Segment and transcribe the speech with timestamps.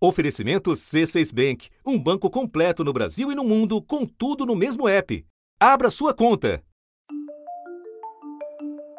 [0.00, 4.88] Oferecimento C6 Bank, um banco completo no Brasil e no mundo, com tudo no mesmo
[4.88, 5.26] app.
[5.58, 6.62] Abra sua conta.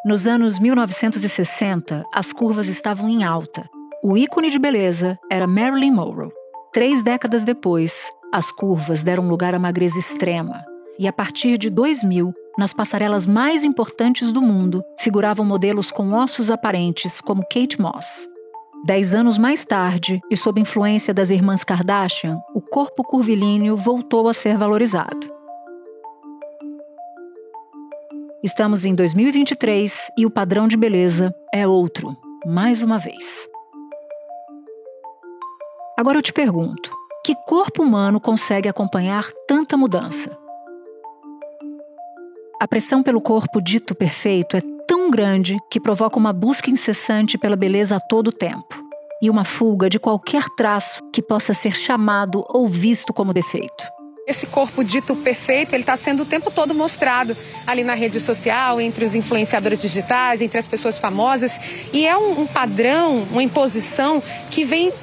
[0.05, 3.65] Nos anos 1960, as curvas estavam em alta.
[4.03, 6.31] O ícone de beleza era Marilyn Monroe.
[6.73, 10.65] Três décadas depois, as curvas deram lugar à magreza extrema.
[10.97, 16.51] E a partir de 2000, nas passarelas mais importantes do mundo, figuravam modelos com ossos
[16.51, 18.27] aparentes como Kate Moss.
[18.85, 24.33] Dez anos mais tarde, e sob influência das irmãs Kardashian, o corpo curvilíneo voltou a
[24.33, 25.29] ser valorizado.
[28.41, 32.15] Estamos em 2023 e o padrão de beleza é outro,
[32.45, 33.49] mais uma vez.
[35.97, 36.89] Agora eu te pergunto:
[37.25, 40.37] que corpo humano consegue acompanhar tanta mudança?
[42.61, 44.61] A pressão pelo corpo dito perfeito é
[45.09, 48.83] grande que provoca uma busca incessante pela beleza a todo tempo
[49.21, 53.85] e uma fuga de qualquer traço que possa ser chamado ou visto como defeito.
[54.25, 57.35] Esse corpo dito perfeito, ele está sendo o tempo todo mostrado
[57.65, 61.59] ali na rede social, entre os influenciadores digitais, entre as pessoas famosas.
[61.91, 64.93] E é um, um padrão, uma imposição que vem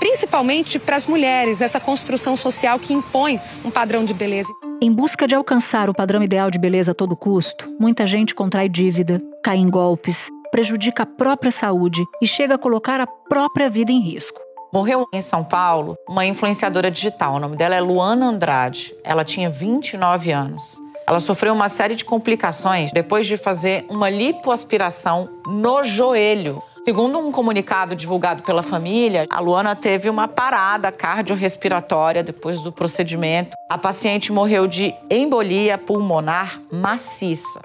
[0.00, 4.52] principalmente para as mulheres, essa construção social que impõe um padrão de beleza.
[4.84, 8.68] Em busca de alcançar o padrão ideal de beleza a todo custo, muita gente contrai
[8.68, 13.92] dívida, cai em golpes, prejudica a própria saúde e chega a colocar a própria vida
[13.92, 14.40] em risco.
[14.74, 17.34] Morreu em São Paulo uma influenciadora digital.
[17.36, 18.92] O nome dela é Luana Andrade.
[19.04, 20.76] Ela tinha 29 anos.
[21.06, 26.60] Ela sofreu uma série de complicações depois de fazer uma lipoaspiração no joelho.
[26.84, 33.52] Segundo um comunicado divulgado pela família, a Luana teve uma parada cardiorrespiratória depois do procedimento.
[33.70, 37.60] A paciente morreu de embolia pulmonar maciça.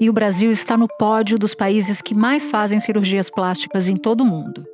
[0.00, 4.22] E o Brasil está no pódio dos países que mais fazem cirurgias plásticas em todo
[4.22, 4.66] o mundo.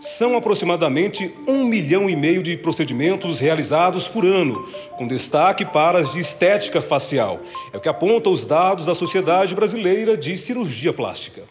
[0.00, 6.12] São aproximadamente um milhão e meio de procedimentos realizados por ano, com destaque para as
[6.12, 7.40] de estética facial.
[7.72, 11.42] É o que apontam os dados da Sociedade Brasileira de Cirurgia Plástica.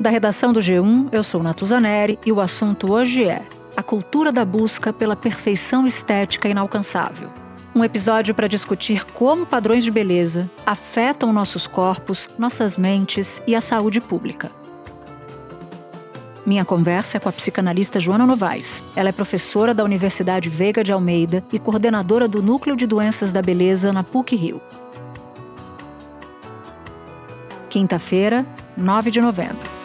[0.00, 3.42] Da redação do G1, eu sou Natuzaneri e o assunto hoje é
[3.76, 7.28] a cultura da busca pela perfeição estética inalcançável.
[7.74, 13.60] Um episódio para discutir como padrões de beleza afetam nossos corpos, nossas mentes e a
[13.60, 14.52] saúde pública.
[16.46, 18.82] Minha conversa é com a psicanalista Joana Novaes.
[18.94, 23.42] Ela é professora da Universidade Veiga de Almeida e coordenadora do Núcleo de Doenças da
[23.42, 24.62] Beleza na PUC Rio.
[27.68, 29.77] Quinta-feira, 9 de novembro.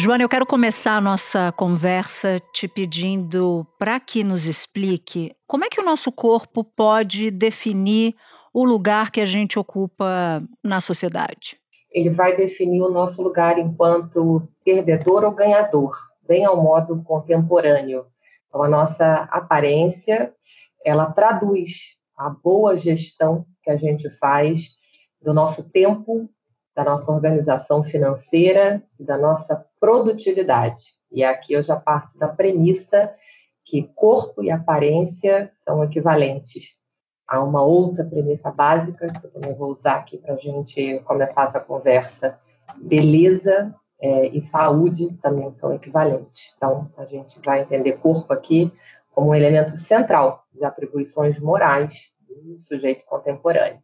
[0.00, 5.68] Joana, eu quero começar a nossa conversa te pedindo para que nos explique como é
[5.68, 8.14] que o nosso corpo pode definir
[8.54, 11.58] o lugar que a gente ocupa na sociedade.
[11.90, 15.92] Ele vai definir o nosso lugar enquanto perdedor ou ganhador,
[16.28, 18.06] bem ao modo contemporâneo.
[18.46, 20.32] Então, a nossa aparência,
[20.84, 24.68] ela traduz a boa gestão que a gente faz
[25.20, 26.30] do nosso tempo,
[26.78, 30.94] da nossa organização financeira e da nossa produtividade.
[31.10, 33.12] E aqui eu já parto da premissa
[33.64, 36.76] que corpo e aparência são equivalentes.
[37.26, 41.48] Há uma outra premissa básica que eu também vou usar aqui para a gente começar
[41.48, 42.38] essa conversa.
[42.76, 46.54] Beleza é, e saúde também são equivalentes.
[46.56, 48.72] Então, a gente vai entender corpo aqui
[49.10, 53.82] como um elemento central de atribuições morais do sujeito contemporâneo.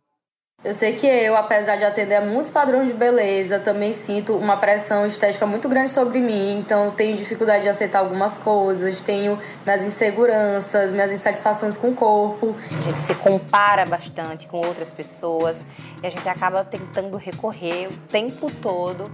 [0.65, 4.57] Eu sei que eu, apesar de atender a muitos padrões de beleza, também sinto uma
[4.57, 6.59] pressão estética muito grande sobre mim.
[6.59, 12.57] Então, tenho dificuldade de aceitar algumas coisas, tenho minhas inseguranças, minhas insatisfações com o corpo.
[12.79, 15.67] A gente se compara bastante com outras pessoas
[16.03, 19.05] e a gente acaba tentando recorrer o tempo todo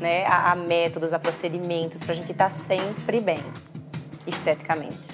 [0.00, 3.42] né, a, a métodos, a procedimentos para a gente estar tá sempre bem,
[4.28, 5.08] esteticamente.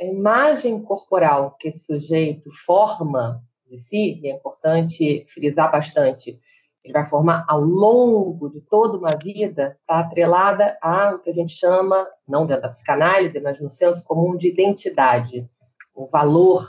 [0.00, 6.38] A imagem corporal que esse sujeito forma de si, e é importante frisar bastante,
[6.84, 11.32] ele vai formar ao longo de toda uma vida, está atrelada a o que a
[11.32, 15.48] gente chama, não dentro da psicanálise, mas no senso comum de identidade,
[15.94, 16.66] o valor,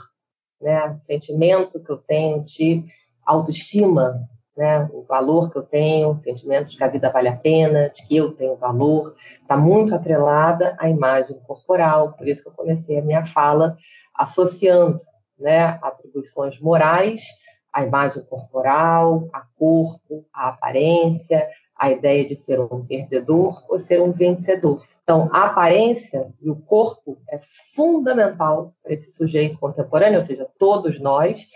[0.60, 2.84] né, o sentimento que eu tenho de
[3.26, 4.20] autoestima,
[4.56, 7.90] né, o valor que eu tenho, o sentimento de que a vida vale a pena,
[7.90, 12.54] de que eu tenho valor, está muito atrelada à imagem corporal, por isso que eu
[12.54, 13.76] comecei a minha fala
[14.14, 15.00] associando
[15.38, 17.24] né, atribuições morais,
[17.72, 24.00] a imagem corporal, a corpo, a aparência, a ideia de ser um perdedor ou ser
[24.00, 24.84] um vencedor.
[25.02, 27.38] Então, a aparência e o corpo é
[27.74, 31.48] fundamental para esse sujeito contemporâneo, ou seja, todos nós,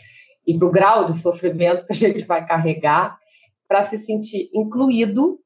[0.47, 3.17] e para o grau de sofrimento que a gente vai carregar
[3.69, 5.39] para se sentir incluído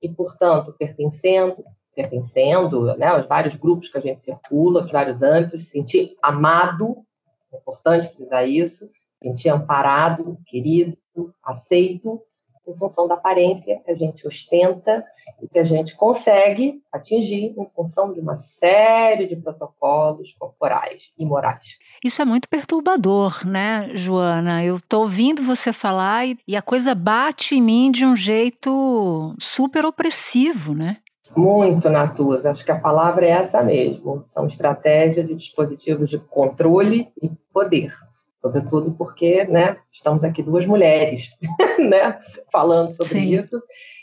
[0.00, 1.62] e, portanto, pertencendo,
[1.94, 7.04] pertencendo né, aos vários grupos que a gente circula, aos vários âmbitos, se sentir amado,
[7.52, 10.96] é importante frisar isso, se sentir amparado, querido,
[11.42, 12.22] aceito,
[12.68, 15.04] em função da aparência que a gente ostenta
[15.42, 21.24] e que a gente consegue atingir em função de uma série de protocolos corporais e
[21.24, 21.78] morais.
[22.04, 24.62] Isso é muito perturbador, né, Joana?
[24.62, 29.34] Eu estou ouvindo você falar e, e a coisa bate em mim de um jeito
[29.40, 30.98] super opressivo, né?
[31.36, 32.50] Muito, Natuza.
[32.50, 34.24] Acho que a palavra é essa mesmo.
[34.30, 37.92] São estratégias e dispositivos de controle e poder
[38.40, 41.30] sobretudo porque né, estamos aqui duas mulheres
[41.78, 42.18] né,
[42.50, 43.38] falando sobre Sim.
[43.38, 43.60] isso.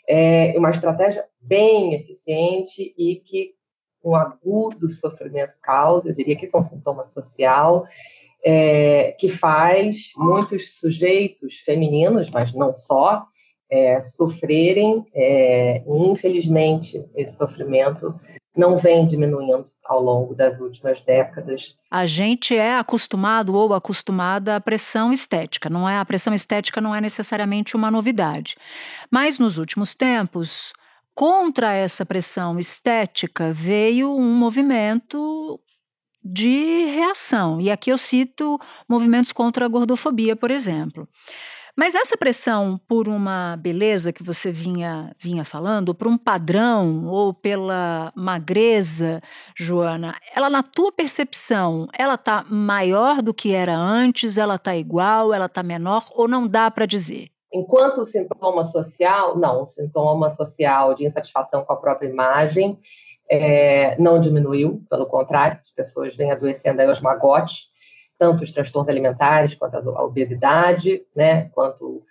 [0.07, 3.54] É uma estratégia bem eficiente e que
[4.04, 7.88] um agudo sofrimento causa, eu diria que isso é um sintoma social,
[8.45, 13.25] é, que faz muitos sujeitos femininos, mas não só,
[13.69, 18.19] é, sofrerem, é, infelizmente, esse sofrimento
[18.56, 21.75] não vem diminuindo ao longo das últimas décadas.
[21.91, 26.00] A gente é acostumado ou acostumada à pressão estética, não é?
[26.00, 28.56] A pressão estética não é necessariamente uma novidade.
[29.12, 30.73] Mas nos últimos tempos,
[31.13, 35.59] contra essa pressão estética veio um movimento
[36.23, 37.62] de reação.
[37.62, 38.59] E aqui eu cito
[38.89, 41.07] movimentos contra a gordofobia, por exemplo.
[41.77, 47.33] Mas essa pressão por uma beleza que você vinha, vinha falando, por um padrão ou
[47.33, 49.22] pela magreza,
[49.57, 55.33] Joana, ela na tua percepção, ela está maior do que era antes, ela está igual,
[55.33, 57.27] ela está menor ou não dá para dizer?
[57.54, 62.80] Enquanto sintoma social, não, o sintoma social de insatisfação com a própria imagem
[63.30, 67.68] é, não diminuiu, pelo contrário, as pessoas vêm adoecendo aí aos magotes,
[68.17, 72.03] tanto os transtornos alimentares, quanto a obesidade, né, quanto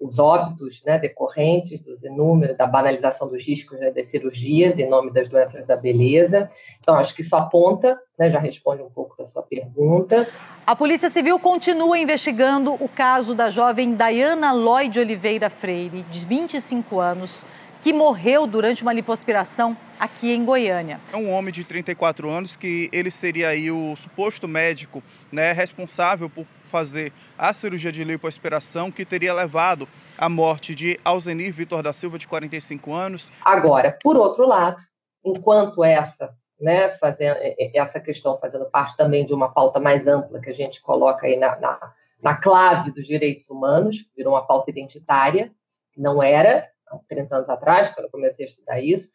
[0.00, 5.10] os óbitos né, decorrentes dos inúmeros, da banalização dos riscos né, das cirurgias em nome
[5.10, 6.48] das doenças da beleza.
[6.78, 10.28] Então, acho que isso aponta, né, já responde um pouco da sua pergunta.
[10.66, 17.00] A Polícia Civil continua investigando o caso da jovem Diana Lloyd Oliveira Freire, de 25
[17.00, 17.44] anos,
[17.80, 21.00] que morreu durante uma lipoaspiração aqui em Goiânia.
[21.12, 26.28] É um homem de 34 anos que ele seria aí o suposto médico né, responsável
[26.28, 31.92] por fazer a cirurgia de lipoaspiração que teria levado à morte de Alzenir Vitor da
[31.92, 33.32] Silva, de 45 anos.
[33.44, 34.76] Agora, por outro lado,
[35.24, 37.38] enquanto essa, né, fazendo,
[37.74, 41.36] essa questão fazendo parte também de uma pauta mais ampla que a gente coloca aí
[41.36, 41.92] na, na,
[42.22, 45.50] na clave dos direitos humanos, virou uma pauta identitária,
[45.96, 49.10] não era, há 30 anos atrás, quando eu comecei a estudar isso,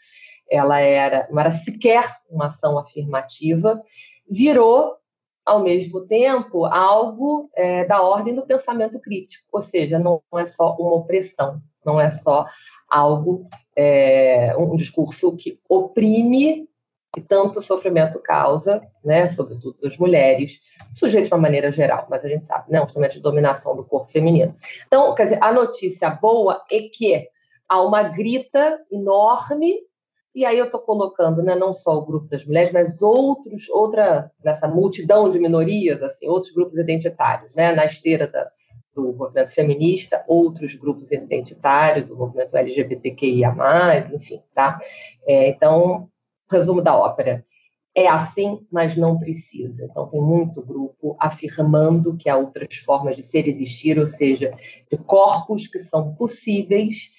[0.50, 3.81] ela era, não era sequer uma ação afirmativa,
[4.30, 4.96] virou,
[5.46, 10.75] ao mesmo tempo, algo é, da ordem do pensamento crítico, ou seja, não, é só
[10.78, 12.46] uma opressão, não é só
[12.90, 16.69] algo, é, um discurso que oprime
[17.16, 20.60] e tanto sofrimento causa, né, sobretudo das mulheres,
[20.94, 23.84] sujeitos de uma maneira geral, mas a gente sabe, né, um instrumento de dominação do
[23.84, 24.56] corpo feminino.
[24.88, 27.28] Então, quer dizer, a notícia boa é que
[27.68, 29.80] há uma grita enorme,
[30.36, 34.31] e aí eu estou colocando né, não só o grupo das mulheres, mas outros, outra,
[34.44, 38.50] nessa multidão de minorias, assim, outros grupos identitários, né, na esteira da,
[38.95, 43.56] do movimento feminista, outros grupos identitários, o movimento LGBTQIA+,
[44.13, 44.80] enfim, tá?
[45.27, 46.09] É, então,
[46.50, 47.45] resumo da ópera.
[47.95, 49.85] É assim, mas não precisa.
[49.85, 54.52] Então, tem muito grupo afirmando que há outras formas de ser existir, ou seja,
[54.92, 57.11] de corpos que são possíveis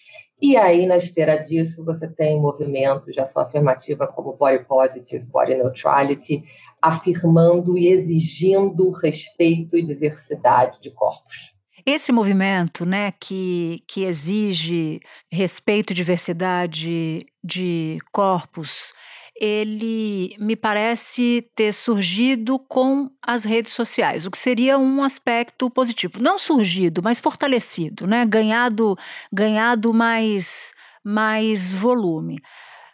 [0.46, 5.54] e aí, na esteira disso, você tem movimentos de ação afirmativa como Body Positive, Body
[5.54, 6.44] Neutrality,
[6.82, 11.54] afirmando e exigindo respeito e diversidade de corpos.
[11.86, 15.00] Esse movimento, né, que, que exige
[15.32, 18.92] respeito e diversidade de corpos,
[19.36, 26.22] ele me parece ter surgido com as redes sociais, o que seria um aspecto positivo.
[26.22, 28.24] Não surgido, mas fortalecido, né?
[28.24, 28.96] ganhado,
[29.32, 30.72] ganhado mais,
[31.02, 32.40] mais volume.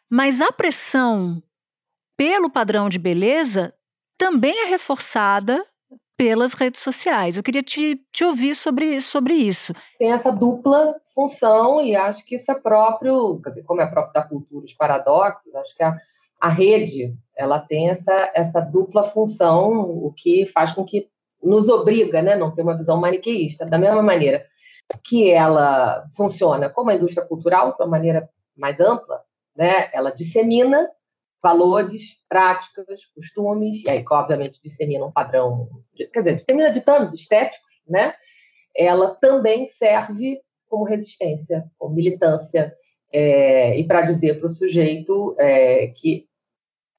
[0.08, 1.42] Mas a pressão
[2.16, 3.74] pelo padrão de beleza
[4.18, 5.64] também é reforçada
[6.16, 7.36] pelas redes sociais.
[7.36, 9.72] Eu queria te, te ouvir sobre, sobre isso.
[9.98, 14.66] Tem essa dupla função e acho que isso é próprio, como é próprio da cultura,
[14.66, 15.96] os paradoxos, acho que a,
[16.40, 21.08] a rede ela tem essa, essa dupla função, o que faz com que
[21.42, 23.64] nos obriga, né, não ter uma visão maniqueísta.
[23.64, 24.44] Da mesma maneira
[25.04, 29.22] que ela funciona como a indústria cultural, de uma maneira mais ampla,
[29.56, 30.88] né, ela dissemina
[31.42, 38.12] valores, práticas, costumes, e aí, obviamente, dissemina um padrão, quer dizer, dissemina ditames estéticos, né?
[38.76, 42.74] Ela também serve como resistência, como militância,
[43.10, 46.28] é, e para dizer para o sujeito é, que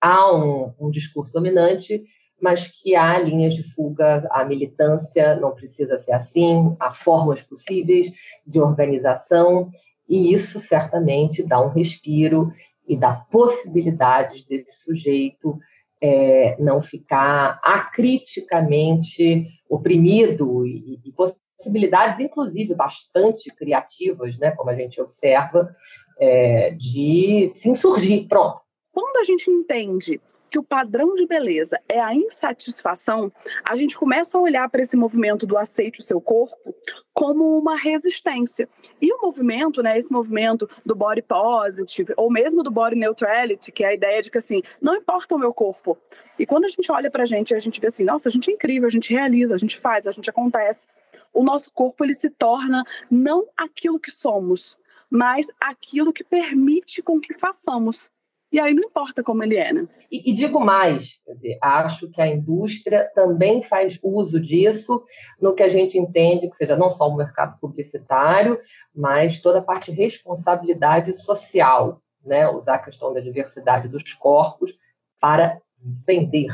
[0.02, 2.04] há um, um discurso dominante,
[2.42, 8.12] mas que há linhas de fuga, a militância não precisa ser assim, há formas possíveis
[8.46, 9.70] de organização,
[10.10, 12.52] e isso certamente dá um respiro
[12.88, 15.58] e dá possibilidades desse sujeito
[16.02, 25.00] é, não ficar acriticamente oprimido e, e, possibilidades, inclusive, bastante criativas, né, como a gente
[25.00, 25.72] observa,
[26.20, 28.28] é, de se insurgir.
[28.28, 28.61] Pronto.
[28.92, 30.20] Quando a gente entende
[30.52, 33.32] que o padrão de beleza é a insatisfação,
[33.64, 36.76] a gente começa a olhar para esse movimento do aceite o seu corpo
[37.14, 38.68] como uma resistência.
[39.02, 43.86] E o movimento, né, esse movimento do body positive, ou mesmo do body neutrality, que
[43.86, 45.98] é a ideia de que assim, não importa o meu corpo.
[46.38, 48.52] E quando a gente olha para a gente, a gente vê assim, nossa, a gente
[48.52, 50.88] é incrível, a gente realiza, a gente faz, a gente acontece.
[51.34, 57.22] O nosso corpo ele se torna não aquilo que somos, mas aquilo que permite com
[57.22, 58.12] que façamos.
[58.52, 59.88] E aí não importa como ele é, né?
[60.12, 65.04] E, e digo mais, dizer, acho que a indústria também faz uso disso
[65.40, 68.60] no que a gente entende que seja não só o mercado publicitário,
[68.94, 72.50] mas toda a parte de responsabilidade social, né?
[72.50, 74.74] Usar a questão da diversidade dos corpos
[75.20, 75.58] para
[76.06, 76.50] vender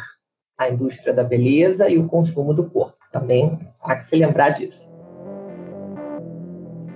[0.55, 2.97] a indústria da beleza e o consumo do corpo.
[3.11, 4.95] Também há que se lembrar disso.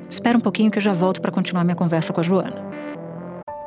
[0.08, 2.71] Espera um pouquinho que eu já volto para continuar minha conversa com a Joana.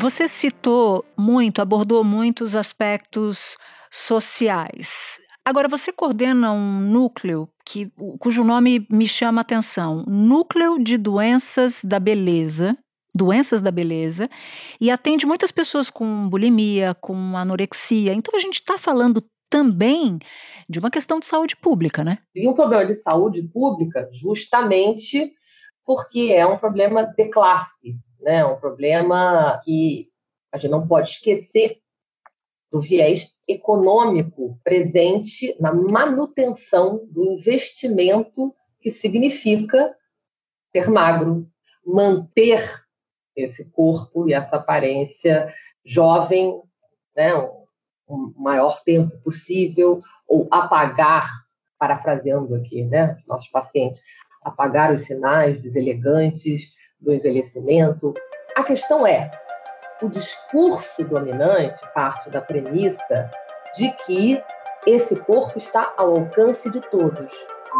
[0.00, 3.56] Você citou muito, abordou muito os aspectos
[3.90, 5.18] sociais.
[5.44, 7.90] Agora, você coordena um núcleo que,
[8.20, 12.78] cujo nome me chama a atenção: Núcleo de Doenças da Beleza.
[13.16, 14.28] Doenças da beleza,
[14.80, 18.12] e atende muitas pessoas com bulimia, com anorexia.
[18.12, 20.20] Então, a gente está falando também
[20.68, 22.18] de uma questão de saúde pública, né?
[22.36, 25.32] E um problema de saúde pública, justamente
[25.84, 28.44] porque é um problema de classe, né?
[28.44, 30.10] Um problema que
[30.52, 31.80] a gente não pode esquecer
[32.70, 39.94] do viés econômico presente na manutenção do investimento que significa
[40.70, 41.48] ser magro,
[41.84, 42.62] manter
[43.34, 45.52] esse corpo e essa aparência
[45.84, 46.60] jovem,
[47.16, 51.28] né, o maior tempo possível, ou apagar,
[51.78, 54.00] parafraseando aqui, né, nossos pacientes,
[54.42, 58.14] apagar os sinais deselegantes do envelhecimento.
[58.56, 59.30] A questão é,
[60.02, 63.30] o discurso dominante parte da premissa
[63.76, 64.42] de que
[64.86, 67.32] esse corpo está ao alcance de todos.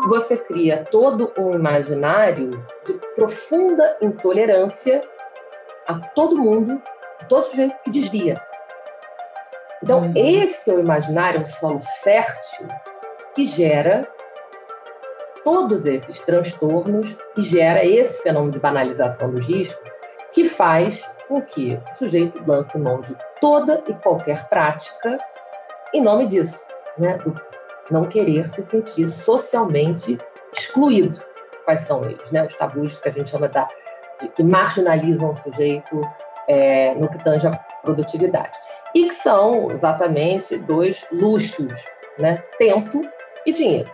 [0.09, 5.03] Você cria todo um imaginário de profunda intolerância
[5.87, 6.81] a todo mundo,
[7.21, 8.41] a todo sujeito que desvia.
[9.83, 10.13] Então, uhum.
[10.15, 12.69] esse é o imaginário, um solo fértil
[13.35, 14.07] que gera
[15.45, 19.91] todos esses transtornos e gera esse fenômeno de banalização dos riscos,
[20.33, 25.19] que faz com que o sujeito lance mão de toda e qualquer prática
[25.93, 26.61] em nome disso,
[26.99, 27.19] né?
[27.19, 27.39] do
[27.91, 30.19] não querer se sentir socialmente
[30.53, 31.21] excluído.
[31.65, 32.31] Quais são eles?
[32.31, 32.45] Né?
[32.45, 33.69] Os tabus que a gente chama da,
[34.21, 36.03] de, que marginalizam o sujeito
[36.47, 37.51] é, no que tange a
[37.83, 38.53] produtividade.
[38.95, 41.73] E que são exatamente dois luxos,
[42.19, 42.43] né?
[42.59, 43.03] tempo
[43.47, 43.91] e dinheiro.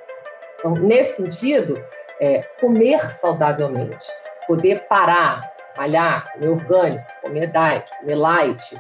[0.65, 1.79] Então, nesse sentido,
[2.19, 4.07] é, comer saudavelmente,
[4.47, 8.75] poder parar, malhar, comer orgânico, comer diet, comer light,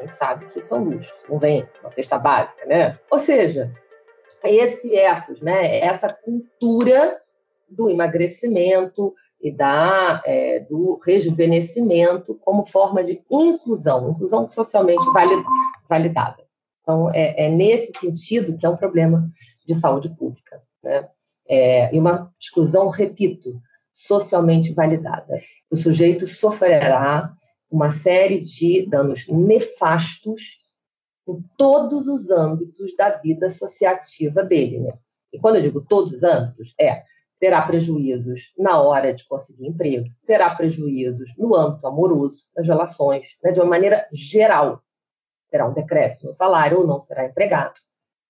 [0.00, 2.98] gente sabe que são luxos, não vem uma cesta básica, né?
[3.10, 3.72] Ou seja,
[4.42, 7.18] esse ethos, né, essa cultura
[7.68, 15.04] do emagrecimento e da, é, do rejuvenescimento como forma de inclusão, inclusão socialmente
[15.88, 16.42] validada.
[16.82, 19.28] Então, é, é nesse sentido que é um problema
[19.66, 20.60] de saúde pública.
[20.82, 21.08] Né?
[21.50, 23.60] É, e uma exclusão, repito,
[23.92, 25.36] socialmente validada.
[25.68, 27.34] O sujeito sofrerá
[27.68, 30.60] uma série de danos nefastos
[31.28, 34.78] em todos os âmbitos da vida associativa dele.
[34.78, 34.92] Né?
[35.32, 37.02] E quando eu digo todos os âmbitos, é
[37.40, 43.50] terá prejuízos na hora de conseguir emprego, terá prejuízos no âmbito amoroso, das relações, né?
[43.50, 44.82] de uma maneira geral.
[45.50, 47.74] Terá um decréscimo no salário ou não será empregado.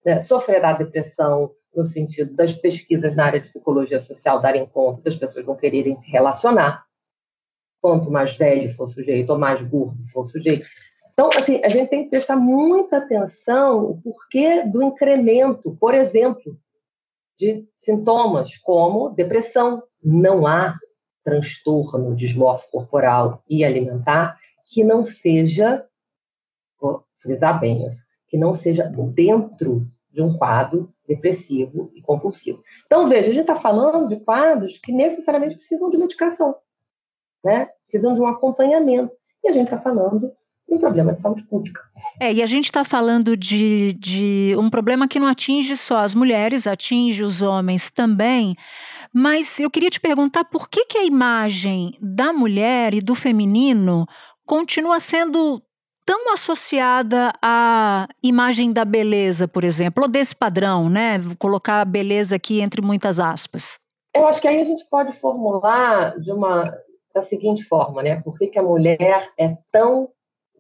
[0.05, 0.23] Né?
[0.23, 5.47] Sofrerá depressão, no sentido das pesquisas na área de psicologia social darem conta das pessoas
[5.47, 6.85] não quererem se relacionar.
[7.81, 10.67] quanto mais velho for o sujeito ou mais gordo for o sujeito.
[11.13, 16.59] Então, assim, a gente tem que prestar muita atenção o porquê do incremento, por exemplo,
[17.39, 19.83] de sintomas como depressão.
[20.03, 20.79] Não há
[21.25, 24.39] transtorno dismórfico corporal e alimentar
[24.71, 25.87] que não seja,
[26.81, 32.63] vou frisar bem isso, que não seja dentro de um quadro depressivo e compulsivo.
[32.87, 36.55] Então, veja, a gente está falando de quadros que necessariamente precisam de medicação,
[37.45, 37.69] né?
[37.83, 39.13] precisam de um acompanhamento.
[39.43, 40.33] E a gente está falando
[40.69, 41.81] de um problema de saúde pública.
[42.21, 46.15] É, e a gente está falando de, de um problema que não atinge só as
[46.15, 48.55] mulheres, atinge os homens também.
[49.13, 54.07] Mas eu queria te perguntar por que, que a imagem da mulher e do feminino
[54.47, 55.61] continua sendo
[56.11, 61.21] tão associada à imagem da beleza, por exemplo, ou desse padrão, né?
[61.21, 63.79] Vou colocar a beleza aqui entre muitas aspas.
[64.13, 66.77] Eu acho que aí a gente pode formular de uma
[67.15, 68.21] da seguinte forma, né?
[68.23, 70.09] Por que, que a mulher é tão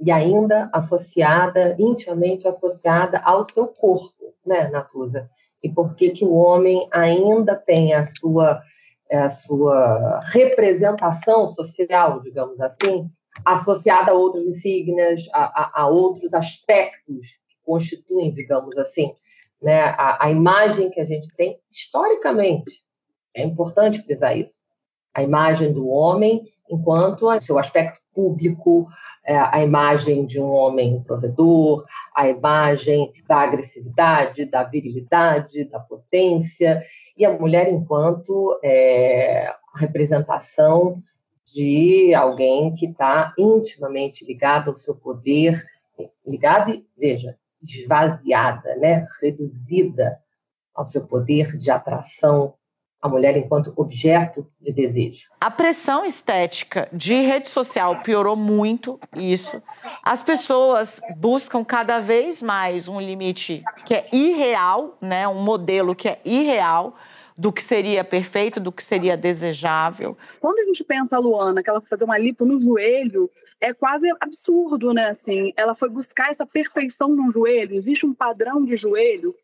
[0.00, 5.28] e ainda associada, intimamente associada ao seu corpo, né, Natuza?
[5.64, 8.62] E por que que o homem ainda tem a sua
[9.17, 13.09] a sua representação social, digamos assim,
[13.45, 19.14] associada a outras insígnias, a, a, a outros aspectos que constituem, digamos assim,
[19.61, 22.83] né, a, a imagem que a gente tem historicamente.
[23.35, 24.61] É importante frisar isso.
[25.14, 28.87] A imagem do homem enquanto seu aspecto público,
[29.25, 36.83] é, a imagem de um homem provedor, a imagem da agressividade, da virilidade, da potência,
[37.17, 41.02] e a mulher enquanto é, representação
[41.45, 45.64] de alguém que está intimamente ligado ao seu poder,
[46.26, 49.07] ligada e, veja, esvaziada, né?
[49.21, 50.19] reduzida
[50.75, 52.55] ao seu poder de atração,
[53.02, 55.30] a mulher enquanto objeto de desejo.
[55.40, 59.62] A pressão estética de rede social piorou muito isso.
[60.02, 65.26] As pessoas buscam cada vez mais um limite que é irreal, né?
[65.26, 66.95] um modelo que é irreal
[67.36, 70.15] do que seria perfeito, do que seria desejável.
[70.39, 73.73] Quando a gente pensa a Luana, que ela foi fazer uma lipo no joelho, é
[73.73, 75.08] quase absurdo, né?
[75.08, 77.76] Assim, ela foi buscar essa perfeição no joelho.
[77.76, 79.34] Existe um padrão de joelho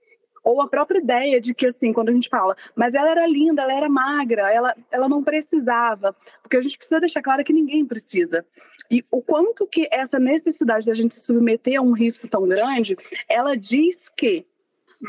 [0.46, 3.62] ou a própria ideia de que, assim, quando a gente fala, mas ela era linda,
[3.62, 7.84] ela era magra, ela, ela não precisava, porque a gente precisa deixar claro que ninguém
[7.84, 8.46] precisa.
[8.88, 12.96] E o quanto que essa necessidade da gente se submeter a um risco tão grande,
[13.28, 14.46] ela diz que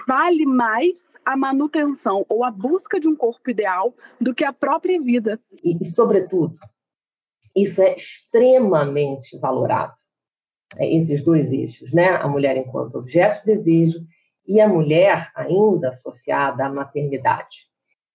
[0.07, 4.99] vale mais a manutenção ou a busca de um corpo ideal do que a própria
[4.99, 5.39] vida.
[5.63, 6.57] E, sobretudo,
[7.55, 9.93] isso é extremamente valorado.
[10.77, 12.09] É, esses dois eixos, né?
[12.09, 13.99] A mulher enquanto objeto de desejo
[14.47, 17.67] e a mulher ainda associada à maternidade.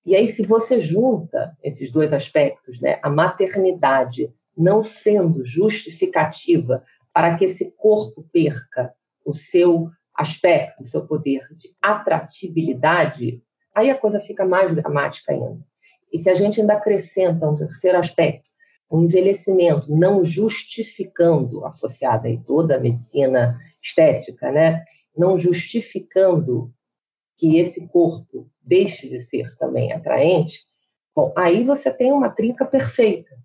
[0.05, 7.37] E aí, se você junta esses dois aspectos, né, a maternidade não sendo justificativa para
[7.37, 8.93] que esse corpo perca
[9.25, 13.43] o seu aspecto, o seu poder de atratividade,
[13.75, 15.61] aí a coisa fica mais dramática ainda.
[16.13, 18.51] E se a gente ainda acrescenta um terceiro aspecto,
[18.91, 24.85] o um envelhecimento não justificando, associado aí toda a medicina estética, né?
[25.17, 26.73] Não justificando
[27.37, 30.61] que esse corpo deixe de ser também atraente,
[31.15, 33.37] bom, aí você tem uma trinca perfeita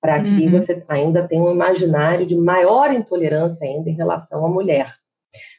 [0.00, 0.50] para que uhum.
[0.50, 4.92] você ainda tenha um imaginário de maior intolerância ainda em relação à mulher.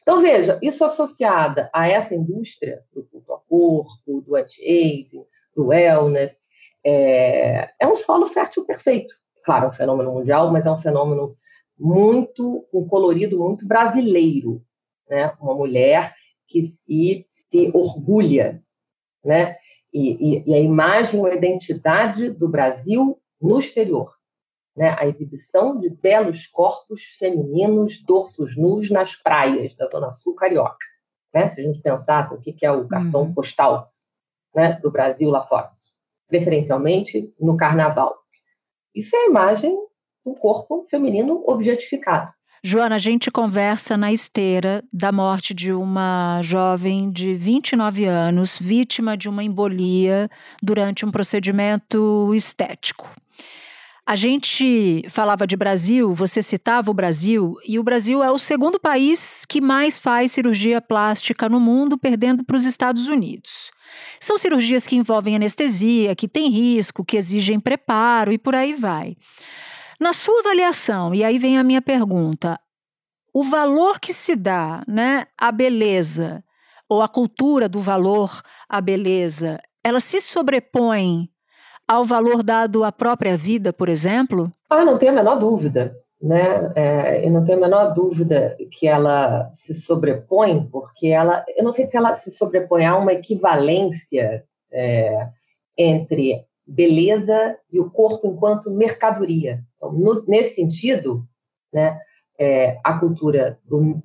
[0.02, 5.24] Então, veja, isso associada a essa indústria do culto ao corpo, do anti-aging,
[5.56, 6.36] do wellness,
[6.86, 9.16] é, é um solo fértil perfeito.
[9.46, 11.36] Claro, é um fenômeno mundial, mas é um fenômeno
[11.80, 14.62] muito, um colorido muito brasileiro,
[15.10, 15.34] né?
[15.40, 16.14] Uma mulher
[16.48, 18.64] que se, se orgulha,
[19.24, 19.56] né?
[19.94, 24.14] E, e, e a imagem, a identidade do Brasil no exterior,
[24.76, 24.96] né?
[25.00, 30.86] A exibição de belos corpos femininos, dorsos nus nas praias da Zona Sul carioca,
[31.34, 31.50] né?
[31.52, 33.34] Se a gente pensasse o que é o cartão uhum.
[33.34, 33.92] postal,
[34.56, 34.80] né?
[34.82, 35.72] Do Brasil lá fora,
[36.28, 38.18] preferencialmente no Carnaval.
[38.96, 39.76] Isso é a imagem
[40.26, 42.32] do corpo feminino objetificado.
[42.66, 49.18] Joana, a gente conversa na esteira da morte de uma jovem de 29 anos, vítima
[49.18, 50.30] de uma embolia
[50.62, 53.10] durante um procedimento estético.
[54.06, 58.80] A gente falava de Brasil, você citava o Brasil, e o Brasil é o segundo
[58.80, 63.72] país que mais faz cirurgia plástica no mundo, perdendo para os Estados Unidos.
[64.22, 69.18] São cirurgias que envolvem anestesia, que têm risco, que exigem preparo e por aí vai.
[70.04, 72.60] Na sua avaliação, e aí vem a minha pergunta,
[73.34, 76.44] o valor que se dá né, à beleza,
[76.90, 81.30] ou a cultura do valor à beleza, ela se sobrepõe
[81.88, 84.52] ao valor dado à própria vida, por exemplo?
[84.70, 85.96] Ah, não tenho a menor dúvida.
[86.22, 86.74] Né?
[86.76, 91.72] É, eu não tenho a menor dúvida que ela se sobrepõe, porque ela, eu não
[91.72, 95.30] sei se ela se sobrepõe a uma equivalência é,
[95.78, 99.64] entre beleza e o corpo enquanto mercadoria.
[99.92, 101.28] No, nesse sentido,
[101.74, 102.00] né,
[102.40, 104.02] é, a cultura do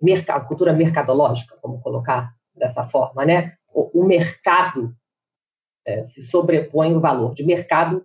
[0.00, 3.56] mercado, cultura mercadológica, vamos colocar dessa forma, né?
[3.72, 4.94] O, o mercado
[5.86, 8.04] é, se sobrepõe o valor de mercado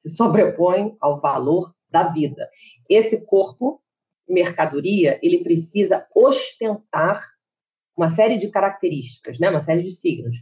[0.00, 2.48] se sobrepõe ao valor da vida.
[2.88, 3.80] Esse corpo
[4.28, 7.22] mercadoria ele precisa ostentar
[7.96, 9.48] uma série de características, né?
[9.48, 10.36] Uma série de signos.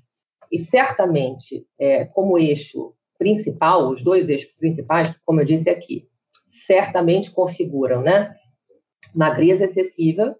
[0.51, 6.09] E certamente, é, como eixo principal, os dois eixos principais, como eu disse aqui,
[6.67, 8.35] certamente configuram, né?
[9.15, 10.37] Magreza excessiva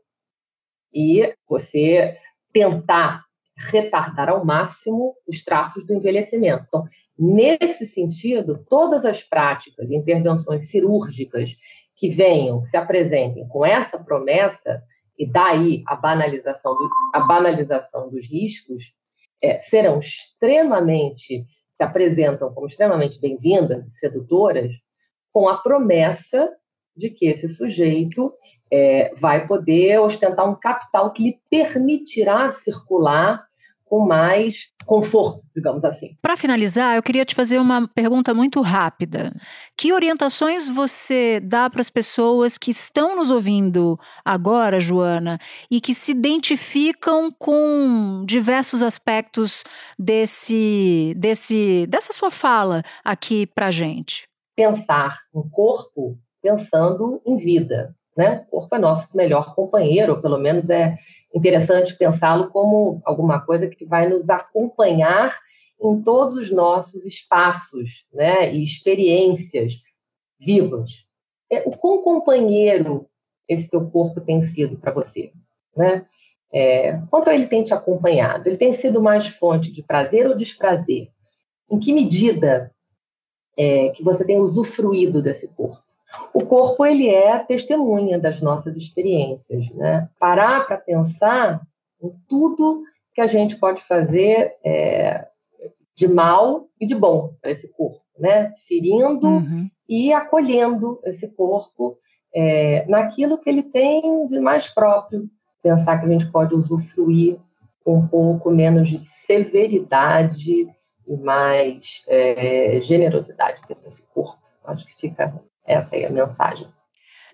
[0.93, 2.19] e você
[2.53, 3.25] tentar
[3.57, 6.65] retardar ao máximo os traços do envelhecimento.
[6.67, 6.85] Então,
[7.19, 11.57] nesse sentido, todas as práticas, intervenções cirúrgicas
[11.97, 14.83] que venham, que se apresentem com essa promessa,
[15.17, 18.93] e daí a banalização, do, a banalização dos riscos,
[19.41, 21.45] é, serão extremamente,
[21.77, 24.73] se apresentam como extremamente bem-vindas sedutoras,
[25.35, 26.49] com a promessa
[26.97, 28.33] de que esse sujeito
[28.73, 33.45] é, vai poder ostentar um capital que lhe permitirá circular
[33.85, 36.17] com mais conforto, digamos assim.
[36.23, 39.35] Para finalizar, eu queria te fazer uma pergunta muito rápida.
[39.77, 45.39] Que orientações você dá para as pessoas que estão nos ouvindo agora, Joana,
[45.71, 49.65] e que se identificam com diversos aspectos
[49.99, 54.25] desse, desse, dessa sua fala aqui para gente?
[54.57, 58.45] Pensar um corpo pensando em vida, né?
[58.51, 60.99] O corpo é nosso melhor companheiro, ou pelo menos é
[61.35, 65.37] interessante pensá-lo como alguma coisa que vai nos acompanhar
[65.83, 69.75] em todos os nossos espaços né, e experiências
[70.39, 71.05] vivas.
[71.51, 73.09] É, o quão companheiro
[73.49, 75.33] esse teu corpo tem sido para você?
[75.77, 76.07] Né?
[76.53, 78.49] É, quanto ele tem te acompanhado?
[78.49, 81.11] Ele tem sido mais fonte de prazer ou desprazer?
[81.71, 82.74] Em que medida
[83.57, 85.83] é, que você tem usufruído desse corpo?
[86.33, 90.09] O corpo ele é a testemunha das nossas experiências, né?
[90.19, 91.61] Parar para pensar
[92.03, 92.83] em tudo
[93.15, 95.27] que a gente pode fazer é,
[95.95, 98.53] de mal e de bom para esse corpo, né?
[98.67, 99.69] Ferindo uhum.
[99.89, 101.99] e acolhendo esse corpo
[102.35, 105.29] é, naquilo que ele tem de mais próprio.
[105.63, 107.39] Pensar que a gente pode usufruir
[107.87, 110.69] um pouco menos de severidade
[111.07, 114.39] e mais é, generosidade desse corpo.
[114.65, 115.35] Acho que fica
[115.67, 116.69] essa é a mensagem.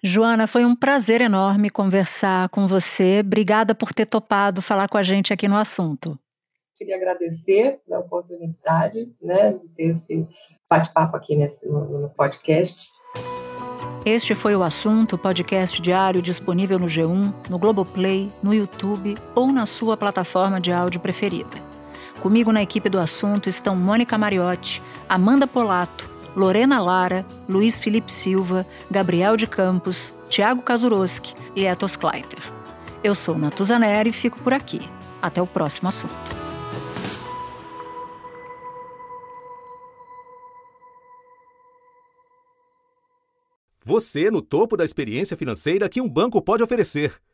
[0.02, 3.20] Joana, foi um prazer enorme conversar com você.
[3.20, 6.18] Obrigada por ter topado falar com a gente aqui no assunto.
[6.78, 10.26] Queria agradecer a oportunidade né, de ter esse
[10.68, 12.88] bate-papo aqui nesse, no, no podcast.
[14.06, 19.66] Este foi o assunto, podcast diário disponível no G1, no Globoplay, no YouTube ou na
[19.66, 21.69] sua plataforma de áudio preferida.
[22.20, 28.66] Comigo na equipe do assunto estão Mônica Mariotti, Amanda Polato, Lorena Lara, Luiz Felipe Silva,
[28.90, 32.40] Gabriel de Campos, Tiago Kazuroski e Etos Kleiter.
[33.02, 34.80] Eu sou Natuzaneri e fico por aqui.
[35.22, 36.12] Até o próximo assunto.
[43.82, 47.14] Você no topo da experiência financeira que um banco pode oferecer.